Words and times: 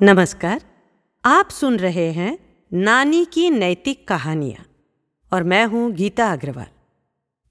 नमस्कार, 0.00 0.60
आप 1.24 1.48
सुन 1.50 1.76
रहे 1.76 2.10
हैं 2.12 2.36
नानी 2.72 3.24
की 3.24 3.48
नैतिक 3.50 4.06
कहानियाँ 4.08 4.64
और 5.32 5.42
मैं 5.42 5.64
हूँ 5.66 5.90
गीता 5.92 6.30
अग्रवाल। 6.32 6.66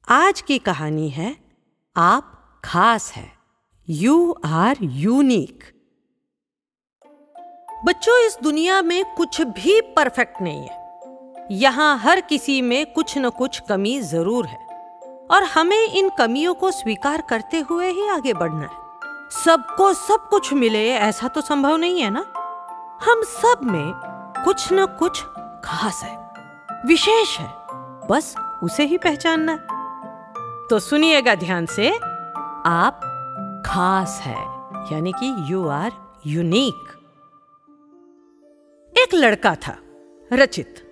आज 0.08 0.42
की 0.42 0.58
कहानी 0.60 1.10
है, 1.10 1.36
आप 1.96 2.62
खास 2.66 3.12
है। 3.12 3.28
यू 3.88 4.32
आर 4.46 4.78
यूनिक 4.82 5.64
बच्चों, 7.86 8.18
इस 8.28 8.38
दुनिया 8.44 8.82
में 8.82 9.04
कुछ 9.16 9.42
भी 9.42 9.80
परफेक्ट 9.98 10.42
नहीं 10.42 10.68
है। 10.68 11.48
यहाँ 11.52 11.98
हर 11.98 12.22
किसी 12.22 12.62
में 12.62 12.94
कुछ 12.94 13.18
न 13.18 13.30
कुछ 13.30 13.62
कमी 13.70 14.00
ज़रूर 14.04 14.46
है 14.46 14.58
और 15.28 15.44
हमें 15.54 15.84
इन 15.84 16.10
कमियों 16.10 16.54
को 16.54 16.72
स्वीकार 16.72 17.24
करते 17.30 17.60
हुए 17.60 17.92
ही 17.92 18.08
आगे 18.10 18.34
बढ़ना 18.34 18.66
है। 18.66 18.86
सबको 19.36 19.94
सब 19.94 20.28
कुछ 20.30 20.54
मिले, 20.54 20.90
ऐसा 20.90 21.28
तो 21.28 21.42
संभव 21.42 21.76
नहीं 21.78 22.02
है 22.02 22.10
ना? 22.10 22.26
हम 23.02 23.22
सब 23.24 23.60
में 23.64 23.94
कुछ 24.46 24.68
न 24.74 24.86
कुछ 25.00 25.22
खास 25.64 26.02
है, 26.04 26.16
विशेष 26.86 27.38
है। 27.40 27.48
बस 28.10 28.34
उसे 28.64 28.84
ही 28.84 28.98
पहचानना 28.98 29.56
तो 30.70 30.80
सुनिएगा 30.80 31.36
ध्यान 31.36 31.66
से, 31.66 31.90
आप 32.66 33.02
खास 33.66 34.20
है, 34.24 34.38
यानी 34.92 35.12
कि 35.12 35.34
यू 35.52 35.68
आर 35.68 35.92
यूनिक 36.26 36.94
एक 38.94 39.14
लड़का 39.14 39.56
था, 39.58 39.78
रचित। 40.34 40.84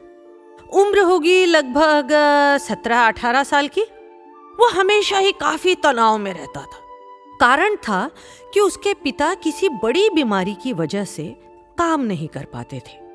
उम्र 0.74 1.00
होगी 1.00 1.46
लगभग 1.46 2.10
सत्रह 2.60 3.08
अठारह 3.08 3.44
साल 3.44 3.68
की। 3.68 3.82
वो 4.60 4.70
हमेशा 4.72 5.18
ही 5.18 5.32
काफ़ी 5.32 5.76
तनाव 5.76 6.18
में 6.18 6.34
रहता 6.34 6.62
था। 6.62 6.84
कारण 7.40 7.76
था 7.78 8.08
कि 8.54 8.60
उसके 8.60 8.94
पिता 8.94 9.34
किसी 9.34 9.70
बड़ी 9.70 10.10
बीमारी 10.10 10.54
की 10.54 10.74
वजह 10.74 11.06
से 11.06 11.24
काम 11.78 12.02
नहीं 12.02 12.28
कर 12.28 12.46
पाते 12.46 12.80
थे। 12.80 13.06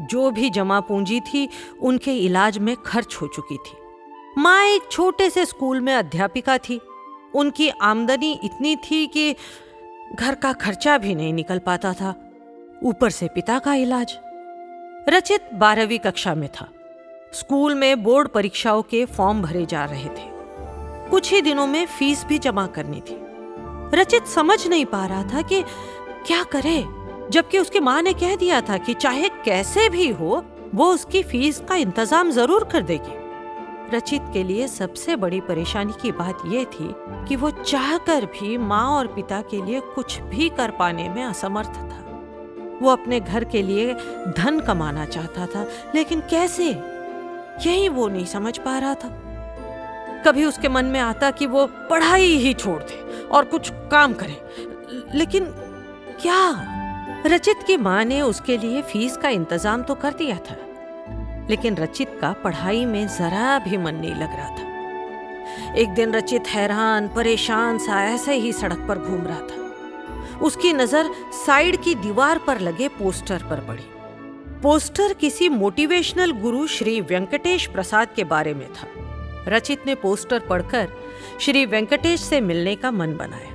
जो 0.00 0.30
भी 0.30 0.50
जमा 0.50 0.80
पूंजी 0.80 1.20
थी, 1.20 1.48
उनके 1.82 2.18
इलाज 2.18 2.58
में 2.58 2.76
खर्च 2.76 3.18
हो 3.22 3.26
चुकी 3.26 3.56
थी। 3.56 3.76
माँ 4.38 4.64
एक 4.64 4.82
छोटे 4.90 5.30
से 5.30 5.46
स्कूल 5.46 5.80
में 5.80 5.94
अध्यापिका 5.94 6.58
थी। 6.58 6.80
उनकी 7.34 7.68
आमदनी 7.68 8.40
इतनी 8.44 8.76
थी 8.76 9.06
कि 9.06 9.36
घर 10.14 10.34
का 10.34 10.52
खर्चा 10.52 10.98
भी 10.98 11.14
नहीं 11.14 11.32
निकल 11.32 11.58
पाता 11.58 11.92
था। 11.92 12.30
ऊपर 12.82 13.10
से 13.10 13.28
पिता 13.28 13.58
का 13.58 13.74
इलाज। 13.74 14.18
रचित 15.08 15.40
बारहवीं 15.54 15.98
कक्षा 15.98 16.34
में 16.34 16.48
था। 16.48 16.68
स्कूल 17.32 17.74
में 17.74 18.02
बोर्ड 18.02 18.28
परीक्षाओं 18.28 18.82
के 18.82 19.04
फॉर्म 19.04 19.42
भरे 19.42 19.66
जा 19.66 19.84
रहे 19.84 20.08
थे। 20.08 20.36
कुछ 21.10 21.32
ही 21.32 21.42
दिनों 21.42 21.66
में 21.66 21.86
फ़ीस 21.86 22.24
भी 22.24 22.38
जमा 22.38 22.66
करनी 22.66 23.00
थी। 23.00 23.26
रचित 23.98 24.26
समझ 24.26 24.66
नहीं 24.66 24.86
पा 24.86 25.06
रहा 25.06 25.22
था 25.22 25.42
कि 25.42 25.62
क्या 26.26 26.42
करे। 26.42 27.05
जबकि 27.30 27.58
उसकी 27.58 27.80
माँ 27.80 28.00
ने 28.02 28.12
कह 28.12 28.34
दिया 28.36 28.60
था 28.60 28.76
कि 28.78 28.94
चाहे 28.94 29.28
कैसे 29.44 29.88
भी 29.88 30.08
हो, 30.10 30.44
वो 30.74 30.92
उसकी 30.92 31.22
फ़ीस 31.22 31.60
का 31.68 31.74
इंतज़ाम 31.74 32.30
ज़रूर 32.30 32.64
कर 32.64 32.82
देगी। 32.82 33.96
रचित 33.96 34.22
के 34.32 34.42
लिए 34.42 34.66
सबसे 34.68 35.16
बड़ी 35.16 35.40
परेशानी 35.40 35.92
की 35.92 36.12
बात 36.12 36.42
यह 36.46 36.64
थी 36.64 36.94
कि 37.28 37.36
वो 37.36 37.50
चाहकर 37.50 38.24
भी 38.32 38.56
माँ 38.58 38.86
और 38.90 39.06
पिता 39.06 39.40
के 39.40 39.64
लिए 39.66 39.80
कुछ 39.94 40.18
भी 40.20 40.48
कर 40.48 40.70
पाने 40.70 41.08
में 41.08 41.22
असमर्थ 41.24 41.74
था। 41.76 42.02
वो 42.82 42.90
अपने 42.90 43.20
घर 43.20 43.44
के 43.44 43.62
लिए 43.62 43.94
धन 44.38 44.60
कमाना 44.66 45.04
चाहता 45.04 45.46
था, 45.46 45.66
लेकिन 45.94 46.20
कैसे? 46.30 46.68
यही 47.66 47.88
वो 47.88 48.08
नहीं 48.08 48.24
समझ 48.26 48.56
पा 48.58 48.78
रहा 48.78 48.94
था। 48.94 49.08
कभी 50.26 50.44
उसके 50.44 50.68
मन 50.68 50.84
में 50.84 51.00
आता 51.00 51.30
कि 51.30 51.46
वो 51.46 51.66
पढ़ाई 51.90 52.34
ही 52.36 52.52
छोड़ 52.54 52.82
दे 52.82 53.00
और 53.26 53.44
कुछ 53.44 53.70
काम 53.90 54.14
करे, 54.14 54.40
लेकिन 55.14 55.44
क्या? 56.20 56.40
रचित 57.24 57.62
की 57.66 57.76
माँ 57.76 58.04
ने 58.04 58.20
उसके 58.22 58.56
लिए 58.58 58.82
फ़ीस 58.82 59.16
का 59.16 59.28
इंतज़ाम 59.28 59.82
तो 59.82 59.94
कर 59.94 60.12
दिया 60.14 60.36
था, 60.40 60.56
लेकिन 61.50 61.76
रचित 61.76 62.18
का 62.20 62.32
पढ़ाई 62.44 62.84
में 62.84 63.06
जरा 63.08 63.58
भी 63.58 63.76
मन 63.76 63.94
नहीं 63.94 64.14
लग 64.14 64.36
रहा 64.36 64.48
था। 64.50 65.74
एक 65.80 65.88
दिन 65.88 66.12
रचित 66.12 66.48
हैरान, 66.48 67.08
परेशान 67.08 67.78
सा 67.78 68.02
ऐसे 68.04 68.34
ही 68.34 68.52
सड़क 68.52 68.84
पर 68.88 68.98
घूम 68.98 69.26
रहा 69.26 69.40
था। 69.40 70.38
उसकी 70.38 70.72
नज़र 70.72 71.10
साइड 71.46 71.82
की 71.82 71.94
दीवार 71.94 72.38
पर 72.38 72.60
लगे 72.60 72.88
पोस्टर 72.88 73.42
पर 73.50 73.60
पड़ी। 73.60 73.84
पोस्टर 74.62 75.12
किसी 75.12 75.48
मोटिवेशनल 75.48 76.32
गुरु 76.32 76.66
श्री 76.66 77.00
वेंकटेश 77.00 77.66
प्रसाद 77.66 78.08
के 78.16 78.24
बारे 78.24 78.54
में 78.54 78.66
था। 78.74 78.88
रचित 79.48 79.86
ने 79.86 79.94
पोस्टर 79.94 80.38
पढ़कर 80.40 80.88
श्री 81.40 81.64
वेंकटेश 81.66 82.20
से 82.20 82.40
मिलने 82.40 82.74
का 82.76 82.90
मन 82.90 83.16
बनाया। 83.16 83.52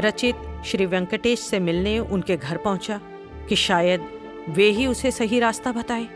रचित 0.00 0.36
श्री 0.66 0.86
वेंकटेश 0.86 1.40
से 1.40 1.58
मिलने 1.60 1.98
उनके 1.98 2.36
घर 2.36 2.56
पहुँचा 2.56 3.00
कि 3.48 3.56
शायद 3.56 4.06
वे 4.48 4.68
ही 4.70 4.86
उसे 4.86 5.10
सही 5.10 5.40
रास्ता 5.40 5.72
बताए। 5.72 6.06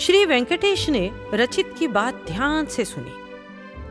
श्री 0.00 0.24
वेंकटेश 0.24 0.88
ने 0.90 1.10
रचित 1.34 1.74
की 1.78 1.88
बात 1.88 2.24
ध्यान 2.28 2.66
से 2.66 2.84
सुनी 2.84 3.12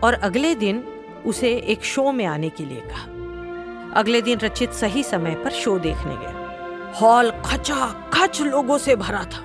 और 0.04 0.14
अगले 0.14 0.54
दिन 0.56 0.84
उसे 1.26 1.54
एक 1.68 1.84
शो 1.86 2.12
में 2.12 2.26
आने 2.26 2.50
के 2.50 2.66
लिए 2.66 2.82
कहा। 2.82 4.00
अगले 4.00 4.22
दिन 4.22 4.40
रचित 4.40 4.74
सही 4.74 5.04
समय 5.04 5.36
पर 5.36 5.52
शो 5.52 5.78
देखने 5.80 6.16
गया 6.16 6.94
हॉल 7.00 7.32
खचा 7.46 7.88
खच 8.14 8.42
लोगों 8.42 8.78
से 8.78 8.96
भरा 8.96 9.24
था। 9.24 9.44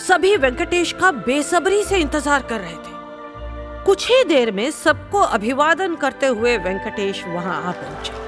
सभी 0.00 0.36
वेंकटेश 0.36 0.92
का 0.92 1.10
बेसब्री 1.12 1.82
से 1.84 1.98
इंतज़ार 1.98 2.42
कर 2.42 2.60
रहे 2.60 2.74
थे। 2.74 3.84
कुछ 3.84 4.08
ही 4.10 4.22
देर 4.24 4.50
में 4.52 4.70
सबको 4.70 5.18
अभिवादन 5.18 5.94
करते 5.94 6.26
हुए 6.26 6.56
वेंकटेश 6.58 7.24
वहाँ 7.24 7.62
आ 7.62 7.72
पहुँचा। 7.72 8.25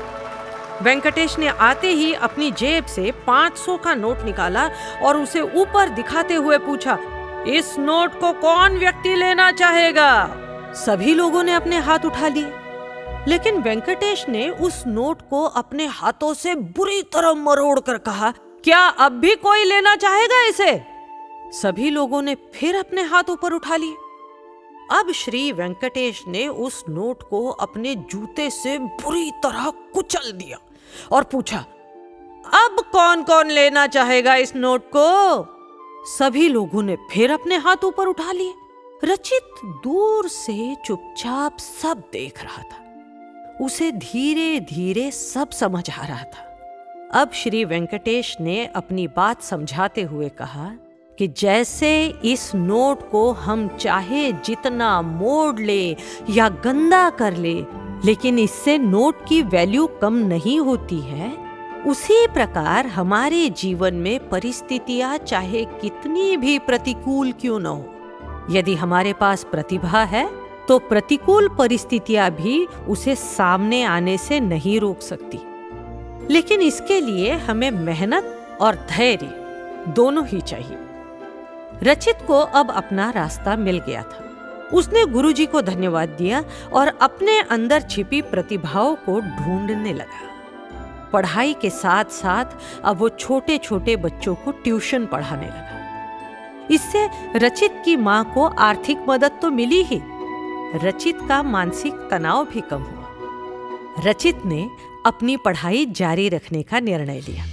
वेंकटेश 0.82 1.38
ने 1.38 1.48
आते 1.48 1.88
ही 1.88 2.12
अपनी 2.14 2.50
जेब 2.50 2.86
से 2.86 3.10
500 3.26 3.76
का 3.76 3.94
नोट 3.94 4.18
निकाला 4.18 4.70
और 5.02 5.16
उसे 5.16 5.40
ऊपर 5.40 5.88
दिखाते 5.88 6.34
हुए 6.34 6.58
पूछा, 6.58 6.98
इस 7.48 7.78
नोट 7.78 8.20
को 8.20 8.32
कौन 8.32 8.78
व्यक्ति 8.78 9.14
लेना 9.14 9.50
चाहेगा? 9.52 10.30
सभी 10.74 11.14
लोगों 11.14 11.42
ने 11.42 11.52
अपने 11.52 11.78
हाथ 11.78 11.98
उठा 11.98 12.28
लिए। 12.28 12.52
लेकिन 13.28 13.58
वेंकटेश 13.58 14.28
ने 14.28 14.48
उस 14.50 14.84
नोट 14.86 15.22
को 15.30 15.44
अपने 15.44 15.86
हाथों 15.86 16.34
से 16.34 16.54
बुरी 16.54 17.02
तरह 17.02 17.32
मरोड़ 17.34 17.80
कर 17.80 17.98
कहा, 17.98 18.30
क्या 18.64 18.80
अब 18.80 19.12
भी 19.12 19.34
कोई 19.34 19.64
लेना 19.64 19.94
चाहेगा 19.96 20.42
इसे? 20.46 20.80
सभी 21.52 21.90
लोगों 21.90 22.22
ने 22.22 22.34
फिर 22.54 22.76
अपने 22.76 23.02
हाथ 23.02 23.30
ऊपर 23.30 23.52
उठा 23.52 23.76
लिए। 23.76 23.96
अब 24.92 25.12
श्री 25.12 25.52
वेंकटेश 25.52 26.24
ने 26.28 26.48
उस 26.48 26.84
नोट 26.88 27.22
को 27.22 27.48
अपने 27.48 27.94
जूते 27.94 28.50
से 28.50 28.78
बुरी 28.78 29.30
तरह 29.30 29.72
कुचल 29.94 30.32
दिया। 30.32 30.58
और 31.12 31.24
पूछा, 31.24 31.58
अब 32.54 32.76
कौन 32.92 33.22
कौन 33.22 33.50
लेना 33.50 33.86
चाहेगा 33.86 34.34
इस 34.34 34.56
नोट 34.56 34.90
को? 34.96 35.54
सभी 36.06 36.48
लोगों 36.48 36.82
ने 36.82 36.96
फिर 36.96 37.30
अपने 37.30 37.56
हाथ 37.56 37.84
ऊपर 37.84 38.06
उठा 38.06 38.32
लिए। 38.32 38.54
रचित 39.04 39.54
दूर 39.64 40.28
से 40.28 40.76
चुपचाप 40.84 41.58
सब 41.58 42.02
देख 42.12 42.44
रहा 42.44 42.62
था। 42.62 42.84
उसे 43.60 43.92
धीरे 43.92 44.60
धीरे 44.60 45.10
सब 45.10 45.50
समझ 45.50 45.90
आ 45.90 46.06
रहा 46.06 46.22
था। 46.22 46.44
अब 47.14 47.30
श्री 47.32 47.64
वेंकटेश 47.64 48.36
ने 48.40 48.66
अपनी 48.66 49.06
बात 49.06 49.42
समझाते 49.42 50.02
हुए 50.02 50.28
कहा 50.28 50.70
कि 51.18 51.28
जैसे 51.28 52.06
इस 52.24 52.54
नोट 52.54 53.10
को 53.10 53.32
हम 53.32 53.68
चाहे 53.68 54.32
जितना 54.32 55.02
मोड़ 55.02 55.60
ले 55.60 55.96
या 56.30 56.48
गंदा 56.48 57.10
कर 57.10 57.36
ले 57.36 57.54
लेकिन 58.04 58.38
इससे 58.38 58.78
नोट 58.78 59.26
की 59.28 59.42
वैल्यू 59.42 59.86
कम 60.02 60.14
नहीं 60.14 60.58
होती 60.60 61.00
है। 61.00 61.32
उसी 61.86 62.26
प्रकार 62.26 62.86
हमारे 62.86 63.48
जीवन 63.50 63.94
में 63.94 64.28
परिस्थितियाँ 64.28 65.16
चाहे 65.18 65.64
कितनी 65.80 66.36
भी 66.36 66.58
प्रतिकूल 66.58 67.32
क्यों 67.32 67.58
न 67.60 67.66
हो। 67.66 67.94
यदि 68.50 68.74
हमारे 68.74 69.12
पास 69.12 69.44
प्रतिभा 69.44 70.02
है 70.04 70.28
तो 70.68 70.78
प्रतिकूल 70.78 71.48
परिस्थितियाँ 71.48 72.30
भी 72.30 72.64
उसे 72.88 73.14
सामने 73.14 73.82
आने 73.82 74.18
से 74.18 74.40
नहीं 74.40 74.78
रोक 74.80 75.00
सकती। 75.00 75.38
लेकिन 76.32 76.60
इसके 76.60 77.00
लिए 77.00 77.32
हमें 77.32 77.70
मेहनत 77.70 78.58
और 78.60 78.74
धैर्य 78.90 79.84
दोनों 79.88 80.26
ही 80.26 80.40
चाहिए। 80.40 80.78
रचित 81.82 82.18
को 82.26 82.38
अब 82.38 82.70
अपना 82.70 83.10
रास्ता 83.10 83.56
मिल 83.56 83.78
गया 83.78 84.02
था। 84.02 84.24
उसने 84.72 85.04
गुरुजी 85.06 85.46
को 85.46 85.62
धन्यवाद 85.62 86.08
दिया 86.08 86.44
और 86.72 86.88
अपने 87.02 87.38
अंदर 87.40 87.80
छिपी 87.80 88.22
प्रतिभाओं 88.22 88.94
को 88.96 89.20
ढूँढने 89.20 89.92
लगा। 89.92 91.10
पढ़ाई 91.12 91.54
के 91.54 91.70
साथ 91.70 92.04
साथ 92.04 92.44
अब 92.84 92.96
वो 92.96 93.08
छोटे 93.08 93.58
छोटे 93.58 93.96
बच्चों 93.96 94.34
को 94.34 94.50
ट्यूशन 94.50 95.06
पढ़ाने 95.06 95.46
लगा। 95.46 96.66
इससे 96.70 97.08
रचित 97.36 97.82
की 97.84 97.96
माँ 97.96 98.24
को 98.34 98.46
आर्थिक 98.46 98.98
मदद 99.08 99.38
तो 99.42 99.50
मिली 99.50 99.82
ही। 99.82 100.00
रचित 100.84 101.18
का 101.28 101.42
मानसिक 101.42 101.94
तनाव 102.10 102.44
भी 102.44 102.60
कम 102.60 102.82
हुआ। 102.82 104.04
रचित 104.04 104.44
ने 104.44 104.68
अपनी 105.06 105.36
पढ़ाई 105.36 105.86
जारी 105.86 106.28
रखने 106.28 106.62
का 106.62 106.80
निर्णय 106.80 107.20
लिया। 107.20 107.44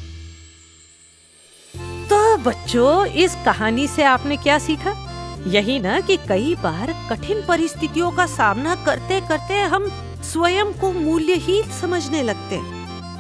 तो 2.10 2.38
बच्चों, 2.38 3.06
इस 3.06 3.36
कहानी 3.36 3.88
से 3.88 4.04
आपने 4.04 4.38
क्या 4.38 4.60
सीखा? 4.60 5.05
यही 5.48 5.80
ना 5.80 6.00
कि 6.00 6.18
कई 6.18 6.56
बार 6.56 6.94
कठिन 7.10 7.46
परिस्थितियों 7.48 8.12
का 8.12 8.26
सामना 8.26 8.76
करते 8.76 9.20
करते 9.22 9.54
हम 9.54 9.88
स्वयं 10.24 10.74
को 10.74 10.92
मूल्यहीन 10.92 11.72
समझने 11.72 12.24
लगते 12.24 12.60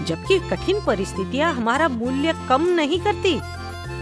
जबकि 0.06 0.40
कठिन 0.40 0.86
परिस्थितियाँ 0.86 1.54
हमारा 1.54 1.88
मूल्य 1.90 2.34
कम 2.50 2.68
नहीं 2.70 3.00
करती, 3.00 3.40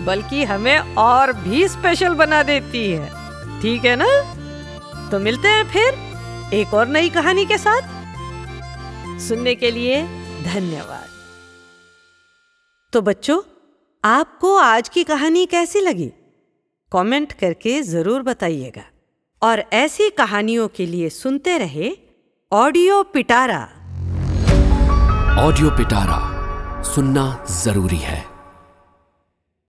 बल्कि 0.06 0.44
हमें 0.44 0.96
और 0.96 1.34
भी 1.34 1.68
स्पेशल 1.68 2.14
बना 2.14 2.44
देती 2.44 2.92
है। 2.92 3.08
ठीक 3.62 3.86
है 3.86 3.96
ना? 3.96 4.08
तो 5.12 5.19
मिलते 5.19 5.48
हैं 5.48 5.64
फिर 5.69 6.54
एक 6.54 6.74
और 6.74 6.88
नई 6.88 7.10
कहानी 7.10 7.46
के 7.46 7.58
साथ। 7.58 7.81
सुनने 9.19 9.56
के 9.56 9.72
लिए 9.72 10.02
धन्यवाद। 10.44 11.08
तो 12.94 13.02
बच्चों, 13.02 13.42
आपको 14.04 14.56
आज 14.56 14.90
की 14.90 15.04
कहानी 15.04 15.46
कैसी 15.46 15.81
लगी? 15.81 16.12
कमेंट 16.94 17.34
करके 17.34 17.81
ज़रूर 17.84 18.22
बताइएगा। 18.22 18.84
और 19.42 19.63
ऐसी 19.74 20.10
कहानियों 20.10 20.68
के 20.68 20.86
लिए 20.86 21.10
सुनते 21.10 21.57
रहे 21.57 21.92
ऑडियो 22.51 23.01
पिटारा। 23.04 23.62
ऑडियो 25.40 25.69
पिटारा 25.69 26.19
सुनना 26.86 27.25
ज़रूरी 27.63 27.98
है। 27.98 28.32